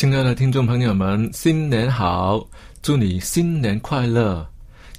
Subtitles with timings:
[0.00, 2.42] 亲爱的听众朋友们，新年好！
[2.80, 4.48] 祝你新年快乐，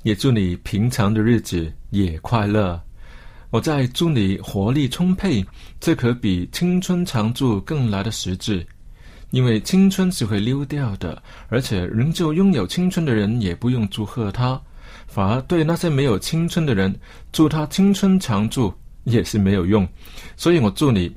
[0.04, 2.80] 也祝你平常的日子也快乐。
[3.50, 5.44] 我在祝你活力充沛，
[5.80, 8.64] 这可比青春常驻更来的实质。
[9.32, 14.62] 因为青春是会溜掉的，而且仍旧拥有青春的人也不用祝贺他，
[15.08, 16.96] 反而对那些没有青春的人，
[17.32, 18.72] 祝他青春常驻
[19.06, 19.88] 也是没有用。
[20.38, 21.12] 所以我祝你。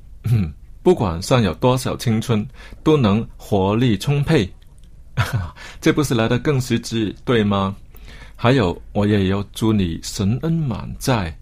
[0.85, 2.47] 不管上有多少青春，
[2.83, 4.47] 都能活力充沛，
[5.81, 7.75] 这不是来的更实际，对吗？
[8.37, 11.35] 还有，我也要祝你神恩满载。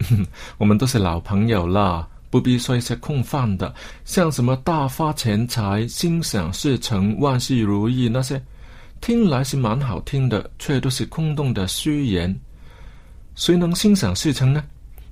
[0.56, 3.74] 我们都是老朋友啦，不必说一些空泛的，
[4.06, 8.42] 像什么大发钱财、心想事成、万事如意那些，
[9.02, 12.34] 听来是蛮好听的，却都是空洞的虚言。
[13.34, 14.64] 谁能心想事成呢？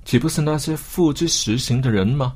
[0.03, 2.33] 岂不是那些付之实行的人吗？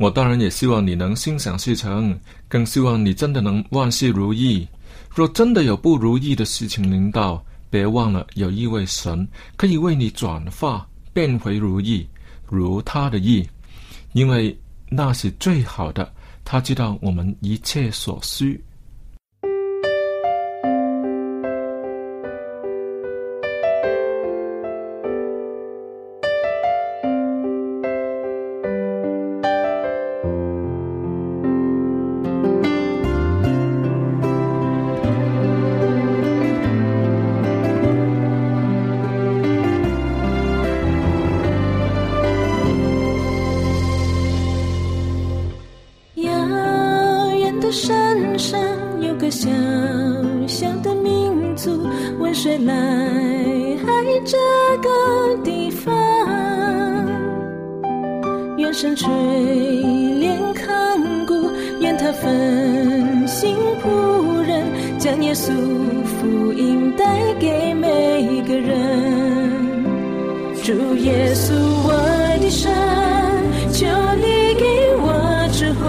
[0.00, 2.18] 我当然也希望你能心想事成，
[2.48, 4.66] 更希望你真的能万事如意。
[5.14, 9.28] 若真的有不如意的事情临到，别忘了有一位神
[9.58, 12.06] 可以为你转化，变回如意，
[12.48, 13.46] 如他的意，
[14.14, 14.58] 因为
[14.88, 16.10] 那是最好的。
[16.46, 18.58] 他知道我们一切所需。
[58.72, 59.08] 上垂
[60.18, 61.50] 帘看顾，
[61.80, 64.62] 愿他分心仆人，
[64.98, 65.50] 将耶稣
[66.04, 67.04] 福音带
[67.38, 68.78] 给每个人。
[70.62, 71.52] 主耶稣，
[71.84, 71.92] 我
[72.40, 72.72] 的神，
[73.72, 73.86] 求
[74.16, 74.64] 你给
[74.98, 75.88] 我智慧，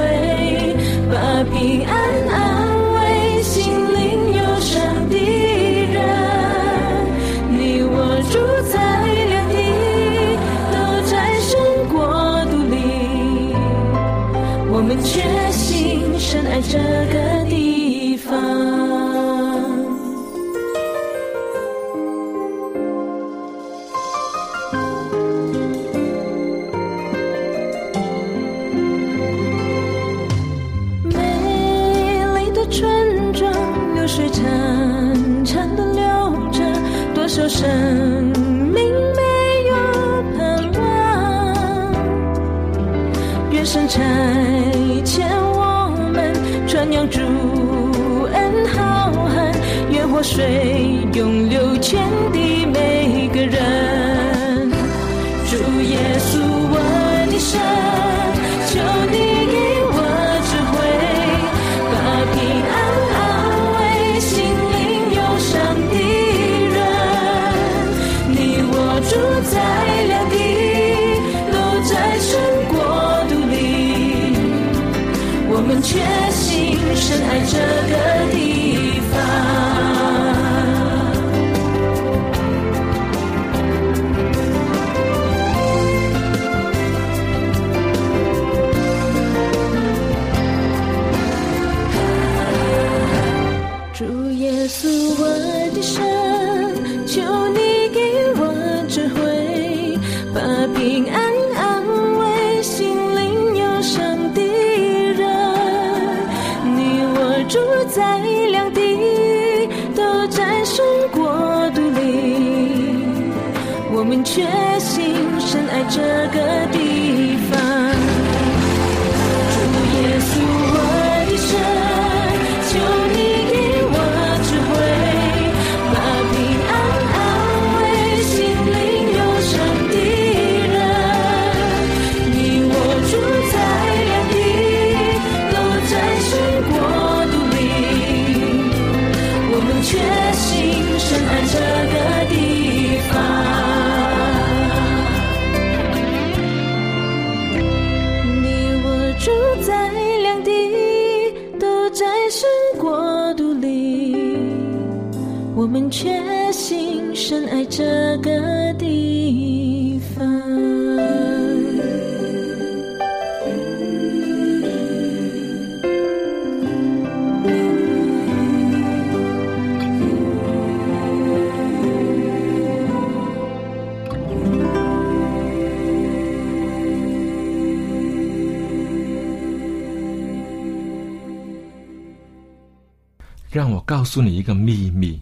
[183.91, 185.19] 告诉你一个秘密。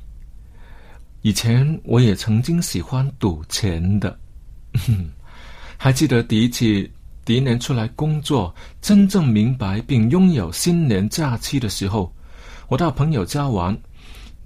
[1.24, 4.16] 以前我也曾经喜欢赌钱的，
[5.76, 6.88] 还记得第一次
[7.26, 12.14] 第一年出来工作，真正明白并拥有新年假期的时候，
[12.68, 13.76] 我到朋友家玩，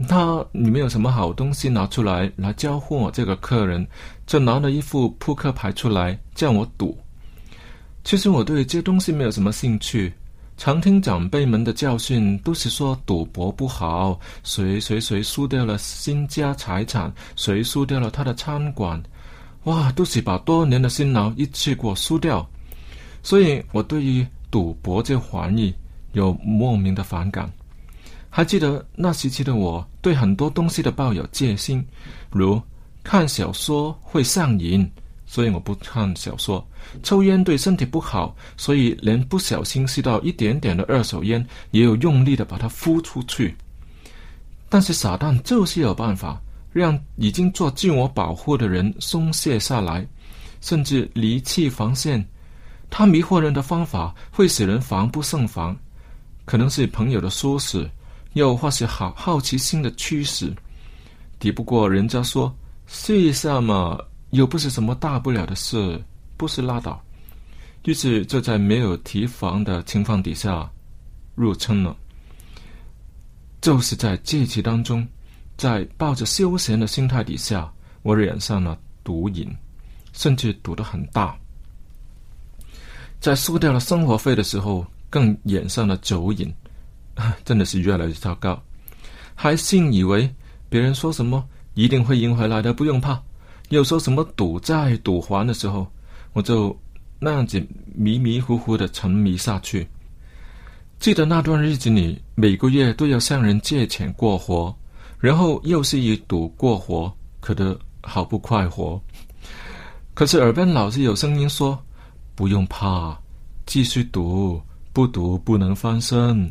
[0.07, 3.85] 他里面有什么好东西拿出来来交换我这个客人，
[4.25, 6.97] 就拿了一副扑克牌出来叫我赌。
[8.05, 10.13] 其实我对这东西没有什么兴趣。
[10.63, 19.03] 常听长辈们的教训，都是说赌博不好，谁谁谁输掉了新家财产，谁输掉了他的餐馆，
[19.65, 22.49] 哇，都是把多年的辛劳一次过输掉。
[23.21, 25.75] 所以我对于赌博这玩意
[26.13, 27.51] 有莫名的反感。
[28.29, 31.85] 还记得那时期的我，对很多东西都抱有戒心，
[32.31, 32.61] 如
[33.03, 34.89] 看小说会上瘾。
[35.33, 36.63] 所以我不看小说，
[37.01, 43.55] 抽烟对身体不好，所以连不小心吸到一点点的二手烟，也有用力的把它呼出去。
[44.69, 46.39] 但是撒旦就是有办法
[46.71, 50.07] 让已经做自我保护的人松懈下来，
[50.61, 52.23] 甚至离弃防线。
[52.91, 55.75] 他迷惑人的方法会使人防不胜防，
[56.45, 57.89] 可能是朋友的唆使，
[58.33, 60.53] 又或是好好奇心的驱使，
[61.39, 63.97] 抵不过人家说试一下嘛。
[64.33, 66.03] 又不是什么大不了的事，
[66.37, 66.99] 不是拉倒。
[67.85, 70.67] 于是就在没有提防的情况底下
[71.35, 71.95] 入坑了。
[73.61, 75.07] 就是在这期当中，
[75.55, 77.71] 在抱着休闲的心态底下，
[78.01, 79.47] 我染上了毒瘾，
[80.13, 81.37] 甚至赌得很大。
[83.19, 86.51] 在输掉了生活费的时候，更染上了酒瘾，
[87.45, 88.59] 真的是越来越糟糕。
[89.35, 90.27] 还信以为
[90.69, 93.21] 别人说什么一定会赢回来的，不用怕。
[93.73, 95.87] 又说什么赌债赌还的时候，
[96.33, 96.79] 我就
[97.19, 97.59] 那样子
[97.95, 99.87] 迷迷糊糊的沉迷下去。
[100.99, 104.73] 记得那段日子里，每个月都要向人借钱过活，
[105.19, 109.01] 然后又是以赌过活，可得好不快活。
[110.13, 111.77] 可是耳边老是有声音说
[112.35, 113.19] ：“不用怕，
[113.65, 114.61] 继续赌，
[114.93, 116.49] 不赌不能翻身。”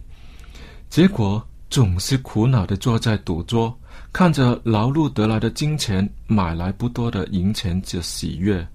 [0.91, 3.73] 结果总是苦恼的坐在赌桌。
[4.13, 8.67] 看着劳碌得来的金钱买来不多的银钱就喜悦，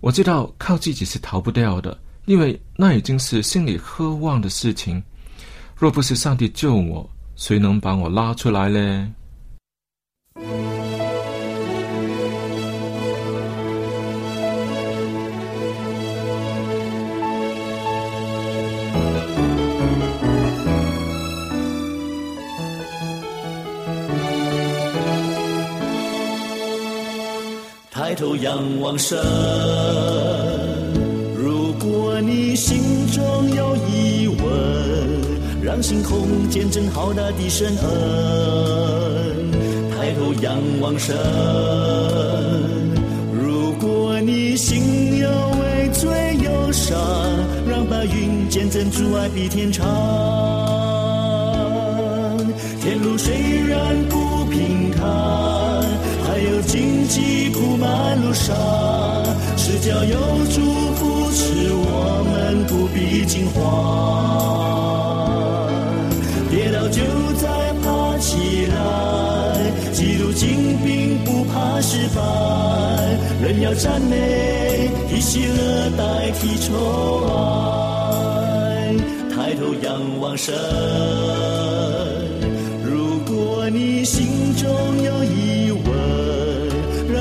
[0.00, 5.00] 我知道靠自己是逃不掉的，因为那已经是心里渴望的事情。
[5.76, 9.14] 若不是上帝救我，谁能把我拉出来呢？
[28.10, 29.16] 抬头仰望神，
[31.36, 39.52] 如果你心中有疑问，让星空见证浩大的神恩。
[39.92, 41.16] 抬头仰望神，
[43.32, 45.28] 如果你心有
[45.62, 46.98] 畏罪忧伤，
[47.64, 49.86] 让白云见证主爱比天长。
[52.82, 53.32] 天路虽
[53.68, 55.06] 然不平坦，
[56.42, 58.56] 有荆棘铺满路上，
[59.56, 60.16] 是叫有
[60.46, 60.60] 主
[60.94, 63.60] 扶持我们不必惊慌。
[66.50, 67.02] 跌倒就
[67.38, 67.48] 再
[67.82, 68.72] 爬起来，
[69.92, 72.20] 基督精兵不怕失败，
[73.42, 78.94] 人要赞美，以喜乐代替愁哀，
[79.30, 81.59] 抬头仰望神。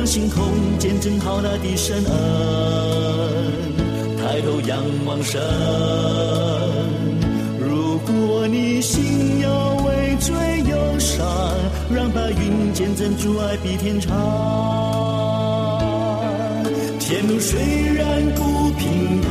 [0.09, 0.41] 星空
[0.79, 2.11] 见证浩大的神恩，
[4.17, 5.39] 抬头仰望神。
[7.59, 9.47] 如果你心有
[9.85, 10.33] 畏罪
[10.67, 11.23] 忧伤，
[11.93, 14.09] 让白云见证主爱比天长。
[16.99, 17.61] 天路虽
[17.93, 19.29] 然不平坦，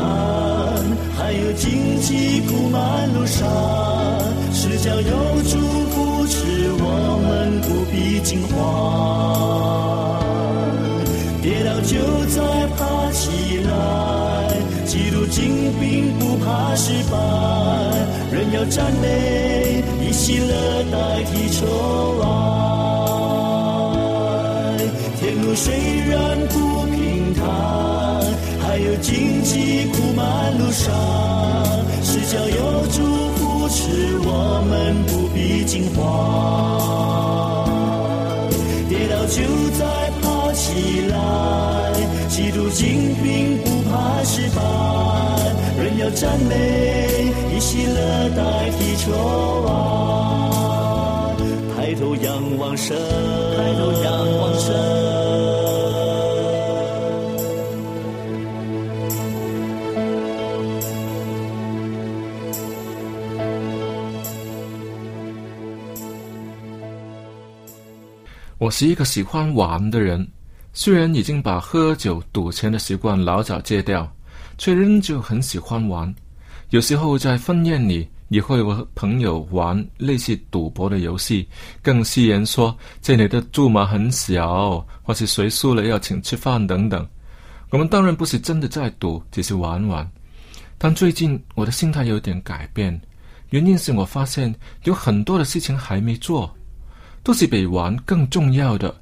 [1.17, 3.49] 还有荆棘铺满路上，
[4.53, 5.59] 是叫有主
[5.91, 10.18] 扶持我们不必惊慌。
[11.41, 12.43] 跌倒就再
[12.77, 13.71] 爬起来，
[14.85, 17.17] 基督精兵不怕失败，
[18.33, 21.65] 人要赞美，以喜乐代替愁
[22.23, 22.27] 哀。
[25.21, 25.73] 天路虽
[26.09, 27.47] 然不平坦，
[28.61, 30.93] 还有荆棘铺满路上，
[32.03, 32.97] 是叫有主
[33.37, 35.97] 扶持我们不必惊慌。
[38.89, 39.43] 跌倒就
[39.79, 40.08] 在
[40.69, 41.17] 起来，
[42.29, 44.61] 基督精兵不怕失败，
[45.83, 49.11] 人要赞美，以喜乐代替愁
[49.67, 49.71] 哀。
[51.75, 52.95] 抬头仰望神，
[53.57, 54.75] 抬头仰望神。
[68.59, 70.29] 我是一个喜欢玩的人，
[70.81, 74.09] 虽然已经把喝酒、赌钱的习惯老早戒掉，
[74.59, 76.15] 却仍旧很喜欢玩。
[76.71, 81.49] 有时候在婚宴里，也会和朋友玩类似赌博的游戏，
[81.83, 87.05] 更戏言说这里的注码很小，或是谁输了要请吃饭等等。
[87.71, 90.09] 我们当然不是真的在赌，只是玩玩。
[90.79, 92.97] 但最近我的心态有点改变，
[93.51, 94.55] 原因是我发现
[94.85, 96.49] 有很多的事情还没做。
[97.25, 98.95] 都是比玩更重要的，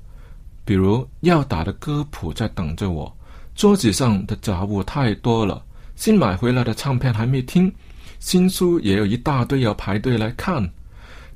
[0.66, 3.16] 比如要打的歌谱在等着我，
[3.54, 7.72] 桌子上的杂物太多了，新买回来的唱片还没听，
[8.18, 10.68] 新书也有一大堆要排队来看。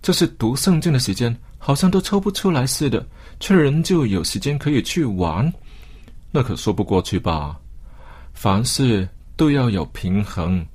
[0.03, 3.07] 这是读圣经的时间，好像都抽不出来似的，
[3.39, 5.51] 却仍旧有时间可以去玩，
[6.33, 7.57] 那可说不过去吧？
[8.35, 10.67] 凡事都要有平衡，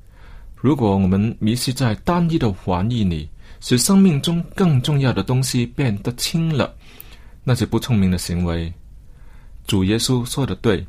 [0.56, 3.28] 如果我们迷失在单一的玩意里。
[3.62, 6.72] 使生命中更重要的东西变得轻了，
[7.46, 8.74] 那些不聪明的行为。
[9.66, 10.86] 主耶稣说的对，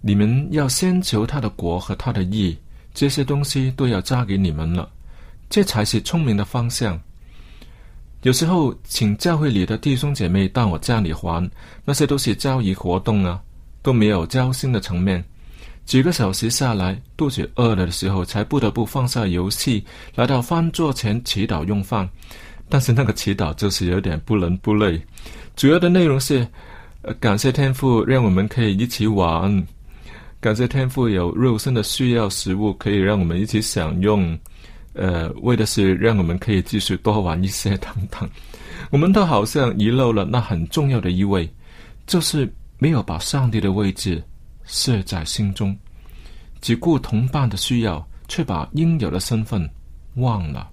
[0.00, 2.58] 你们要先求他的国和他的义，
[2.92, 4.90] 这些东西都要加给你们了，
[5.48, 7.00] 这才是聪明的方向。
[8.22, 11.48] 有时候请教会里的弟兄姐妹到我家里还，
[11.84, 13.40] 那些都是交易活动啊，
[13.80, 15.22] 都没有交心的层面。
[15.84, 19.84] 几个小时下来，肚子饿了的时候，才不得不放下游戏，
[20.16, 22.06] 来到饭桌前祈祷用饭。
[22.68, 25.00] 但是那个祈祷就是有点不伦不类，
[25.56, 26.46] 主要的内容是，
[27.02, 29.66] 呃，感谢天父让我们可以一起玩，
[30.40, 34.38] 感谢天父有肉身的需要食物可以让我们一起享用，
[34.94, 38.28] 呃，为的是让我们可以继续多玩一些等等。
[38.90, 41.48] 我们都好像遗漏了那很重要的一位，
[42.06, 44.22] 就是没有把上帝的位置。
[44.70, 45.74] 设在心中，
[46.60, 49.66] 只顾同伴的需要，却把应有的身份
[50.16, 50.68] 忘了。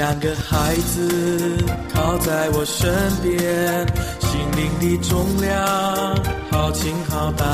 [0.00, 2.90] 像个孩子靠在我身
[3.22, 3.36] 边，
[4.18, 5.54] 心灵的重量
[6.50, 7.46] 好轻好淡，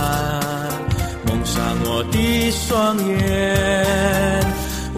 [1.26, 3.17] 蒙上我的双眼，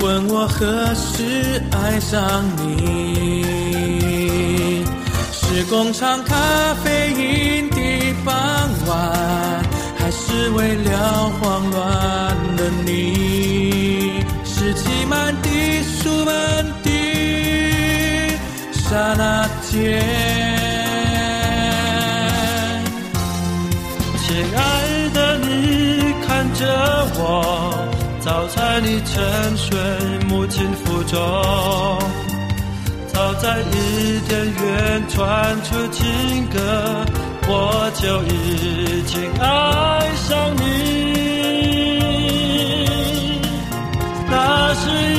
[0.02, 4.84] 问我何时爱上你？
[5.32, 7.80] 是工厂咖啡因的
[8.26, 8.34] 傍
[8.88, 9.64] 晚，
[9.96, 14.22] 还是为了慌乱的你？
[14.44, 15.48] 是挤满的
[15.82, 16.77] 书本。
[18.90, 20.00] 刹那间，
[24.16, 24.60] 亲爱
[25.12, 26.64] 的你看着
[27.18, 27.20] 我，
[28.18, 29.78] 早在你沉睡
[30.26, 31.18] 母亲腹中，
[33.08, 37.04] 早在伊甸园传出情歌，
[37.46, 39.46] 我就已经爱
[40.16, 40.64] 上你。
[44.30, 45.17] 那是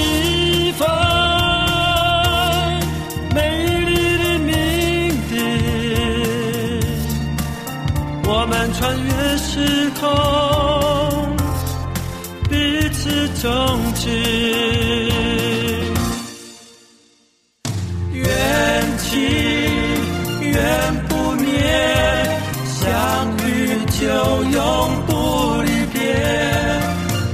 [8.80, 10.08] 穿越时空，
[12.50, 13.50] 彼此钟
[13.94, 14.10] 情，
[18.14, 18.24] 缘
[19.00, 19.10] 起
[20.40, 21.52] 缘不灭，
[22.80, 22.88] 相
[23.46, 23.50] 遇
[24.00, 24.08] 就
[24.46, 24.58] 永
[25.08, 25.12] 不
[25.64, 26.00] 离别，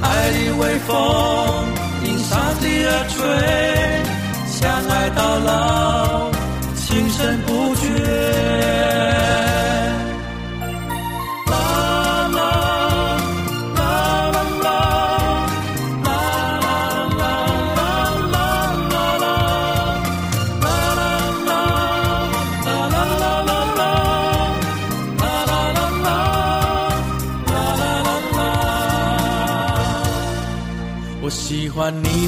[0.01, 0.97] 爱的微风。
[2.05, 3.21] 因上帝而吹，
[4.47, 4.57] 相
[4.89, 6.31] 爱到老，
[6.75, 7.85] 情深不绝。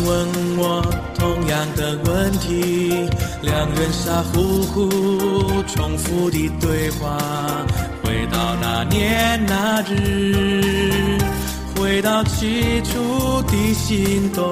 [0.07, 0.25] 问
[0.57, 0.81] 我
[1.19, 3.09] 同样的问题，
[3.41, 7.17] 两人傻乎乎重复的对话，
[8.01, 11.17] 回到那年那日，
[11.75, 14.45] 回到起初的心动，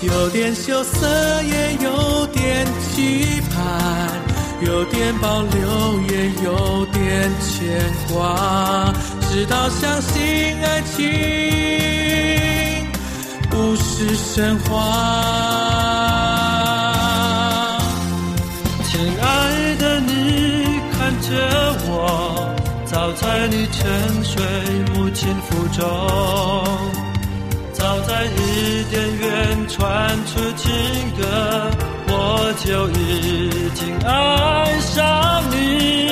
[0.00, 1.06] 有点羞涩
[1.42, 4.10] 也有点期盼，
[4.66, 8.90] 有点保留也有点牵挂，
[9.28, 10.22] 直到相信
[10.64, 12.25] 爱情。
[13.98, 14.74] 是神话，
[18.84, 21.30] 亲爱的你看着
[21.88, 22.54] 我，
[22.84, 24.44] 早在你沉睡
[24.92, 25.82] 母亲腹中，
[27.72, 30.70] 早在伊甸园传出情
[31.16, 31.24] 歌，
[32.08, 36.05] 我就已经爱上你。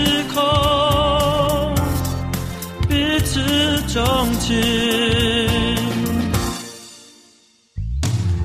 [0.00, 1.74] 时空，
[2.88, 3.38] 彼此
[3.92, 4.00] 钟
[4.38, 4.56] 情，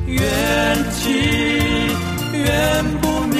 [0.06, 0.20] 缘
[0.91, 1.13] 起
[2.34, 3.39] 缘不灭，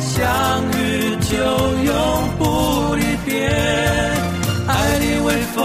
[0.00, 1.36] 相遇就
[1.84, 1.94] 永
[2.38, 3.46] 不离别。
[4.66, 5.62] 爱的微风，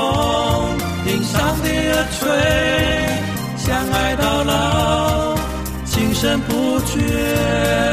[1.08, 2.28] 迎上的耳吹，
[3.58, 5.38] 相爱到老，
[5.86, 7.91] 情深不绝。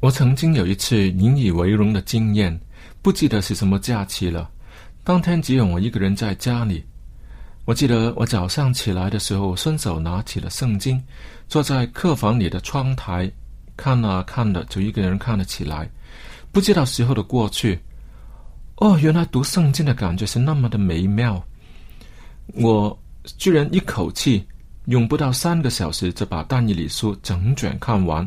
[0.00, 2.56] 我曾经有一次引以为荣的经验，
[3.02, 4.48] 不记得是什么假期了。
[5.02, 6.84] 当天只有我一个人在家里。
[7.64, 11.02] 我记得我早上起来的时候，顺手拿起了圣经，
[11.48, 13.30] 坐在客房里的窗台，
[13.76, 15.90] 看啊看的，就一个人看了起来。
[16.52, 17.78] 不知道时候的过去，
[18.76, 21.44] 哦，原来读圣经的感觉是那么的美妙。
[22.54, 22.96] 我
[23.36, 24.46] 居然一口气
[24.86, 28.26] 用不到三个小时就把但以理书整卷看完。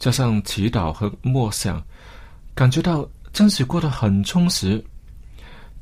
[0.00, 1.80] 加上祈祷和默想，
[2.54, 4.82] 感觉到真是过得很充实。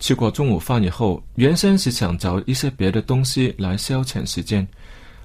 [0.00, 4.66] 吃过中午饭以后，原先是想找一些别的东西来消遣时间，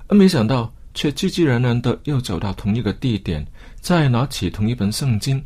[0.08, 3.46] 而没想到却自自然然的又走到同一个地点，
[3.82, 5.44] 再拿起同一本圣经，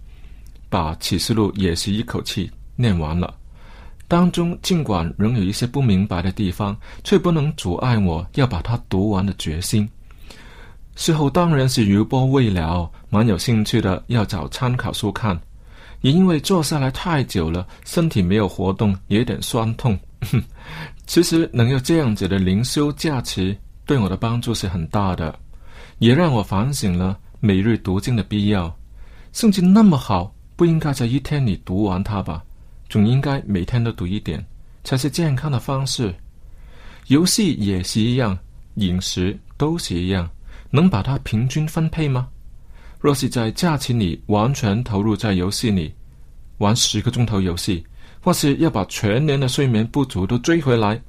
[0.69, 3.33] 把启示录也是一口气念完了。
[4.09, 9.89] 当中尽管仍有一些不明白的地方，却不能阻碍我要把它读完的决心。
[10.97, 15.39] 事后当然是余波未了，蛮有兴趣的要找参考书看，
[16.01, 19.97] 也因为坐下来太久了，身体没有活动，也有点酸痛。
[21.05, 23.55] 其实能有这样子的灵修假期，
[23.85, 25.37] 对我的帮助是很大的，
[25.99, 28.75] 也让我反省了每日读经的必要。
[29.33, 32.43] 圣经那么好，不应该在一天里读完它吧？
[32.89, 34.43] 总应该每天都读一点，
[34.83, 36.11] 才是健康的方式。
[37.05, 38.35] 游戏也是一样，
[38.75, 40.27] 饮食都是一样，
[40.69, 42.27] 能把它平均分配吗？
[42.99, 45.93] 若是在假期里完全投入在游戏里，
[46.57, 47.85] 玩十个钟头游戏，
[48.21, 50.99] 或是要把全年的睡眠不足都追回来，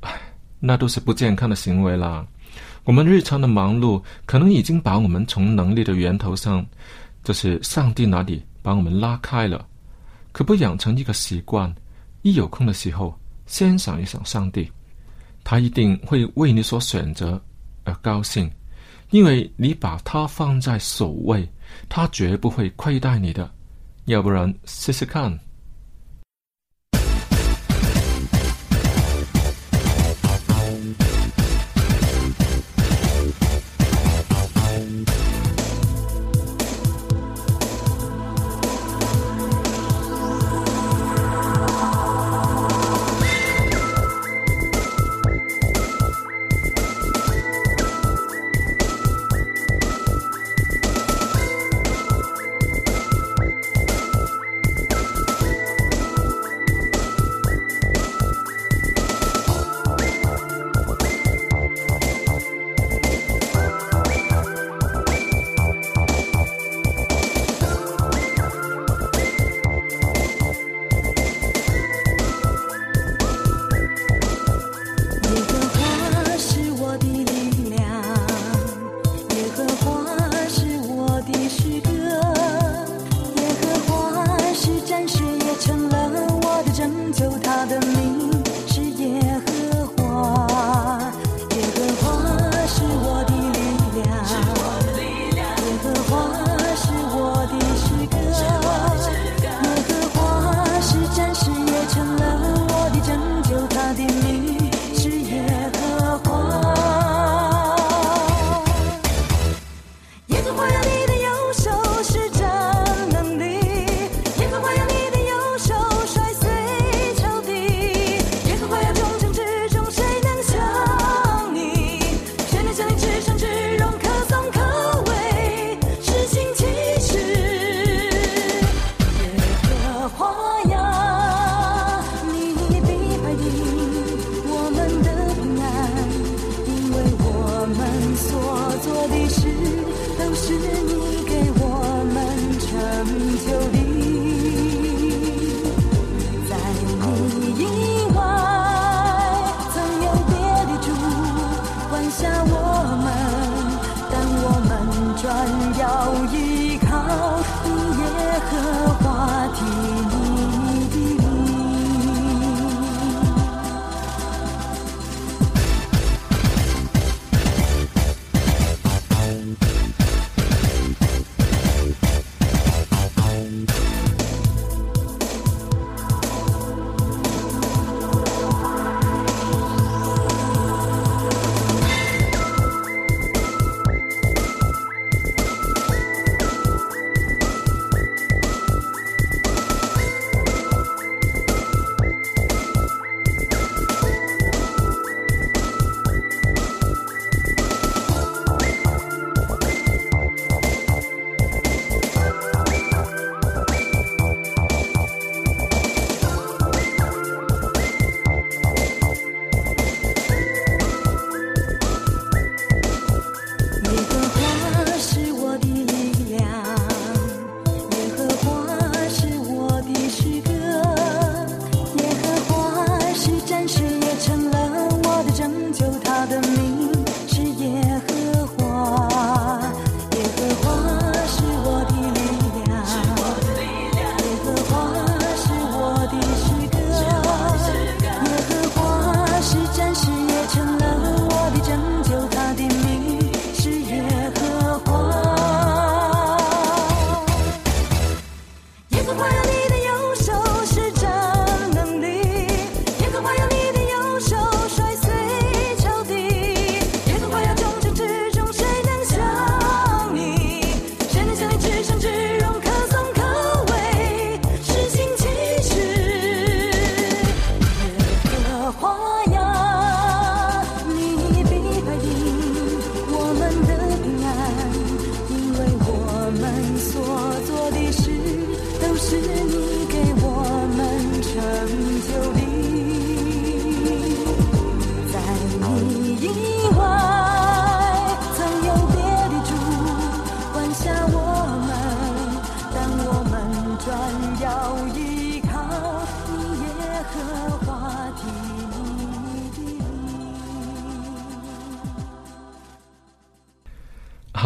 [0.00, 0.20] 唉，
[0.58, 2.26] 那都是不健康的行为啦。
[2.84, 6.66] 我们日常的忙碌，可能已经把我们从能力的源头上，
[7.22, 9.64] 就是上帝那里，把我们拉开了。
[10.32, 11.72] 可不养成一个习惯，
[12.22, 14.68] 一有空的时候，先想一想上帝，
[15.44, 17.40] 他一定会为你所选择
[17.84, 18.50] 而高兴。
[19.12, 21.48] 因为你把他放在首位，
[21.88, 23.48] 他绝不会亏待你的。
[24.06, 25.38] 要不然试试看。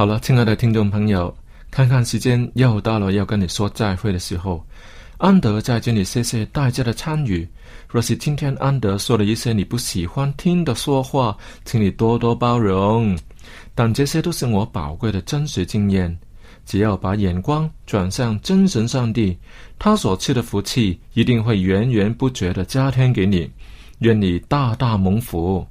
[0.06, 1.36] 好了，亲爱的听众朋友，
[1.68, 4.64] 看看时间又到了要跟你说再会的时候。
[5.18, 7.44] 安德在这里谢谢大家的参与。
[7.90, 13.18] 若是今天安德说了一些你不喜欢听的说话，请你多多包容。
[13.74, 16.16] 但这些都是我宝贵的真实经验。
[16.64, 19.36] 只要把眼光转向真神上帝，
[19.76, 23.50] 他所赐的福气一定会源源不绝的加添给你。
[23.98, 25.66] 愿你大大蒙福。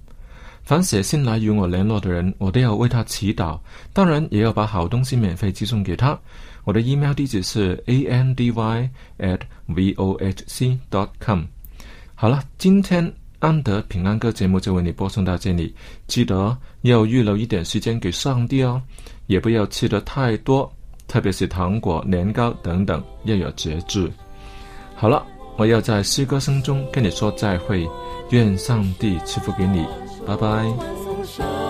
[0.66, 3.60] 凡写信来与我联络的人，我都要为他祈祷，
[3.94, 6.18] 当然也要把好东西免费寄送给他。
[6.64, 11.44] 我的 email 地址是 a n d y at v o h c dot com。
[12.16, 15.72] 好了，今天安德平安歌节目就为你播送到这里。
[16.08, 18.82] 记得要预留一点时间给上帝哦，
[19.28, 20.74] 也不要吃的太多，
[21.08, 24.12] 特别是糖果、年糕等等，要有节制。
[24.96, 25.24] 好了，
[25.58, 27.88] 我要在诗歌声中跟你说再会，
[28.32, 29.86] 愿上帝赐福给你。
[30.26, 31.65] 拜拜。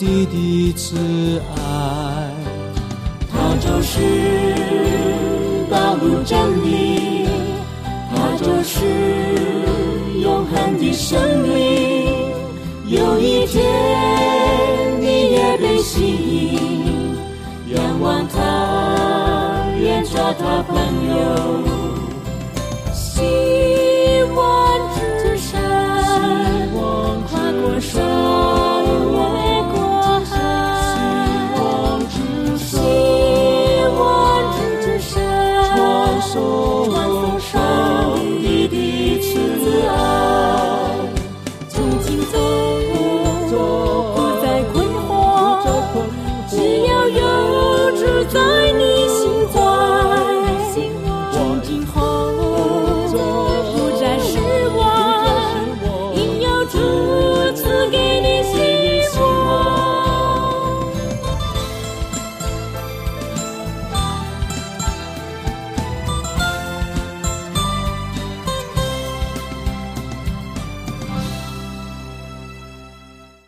[0.00, 0.96] 上帝的慈
[1.56, 1.60] 爱。
[3.30, 4.00] 它就是
[5.70, 7.26] 道路真理，
[8.10, 8.80] 它就是
[10.22, 11.50] 永恒的生命。
[12.86, 13.62] 有一天
[15.02, 20.76] 你也被吸引，仰望他，愿做他朋
[21.10, 21.79] 友。